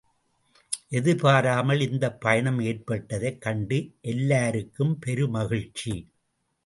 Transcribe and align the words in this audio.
எதிர்பாராமல் 0.89 1.79
இந்தப் 1.79 2.21
பயணம் 2.21 2.59
ஏற்பட்டதைக் 2.59 3.41
கண்டு 3.41 3.91
எல்லாருக்கும் 4.01 4.99
பெருமகிழ்ச்சி. 5.05 5.95